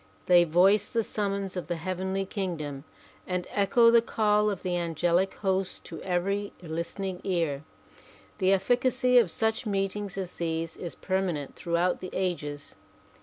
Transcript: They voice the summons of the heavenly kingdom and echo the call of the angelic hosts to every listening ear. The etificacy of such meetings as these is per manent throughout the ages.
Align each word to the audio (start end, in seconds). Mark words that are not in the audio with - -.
They 0.25 0.45
voice 0.45 0.89
the 0.89 1.03
summons 1.03 1.55
of 1.55 1.67
the 1.67 1.75
heavenly 1.75 2.25
kingdom 2.25 2.85
and 3.27 3.45
echo 3.51 3.91
the 3.91 4.01
call 4.01 4.49
of 4.49 4.63
the 4.63 4.75
angelic 4.75 5.35
hosts 5.35 5.77
to 5.81 6.01
every 6.01 6.53
listening 6.59 7.21
ear. 7.23 7.63
The 8.39 8.49
etificacy 8.51 9.21
of 9.21 9.29
such 9.29 9.67
meetings 9.67 10.17
as 10.17 10.33
these 10.37 10.75
is 10.75 10.95
per 10.95 11.21
manent 11.21 11.53
throughout 11.53 11.99
the 11.99 12.09
ages. 12.13 12.77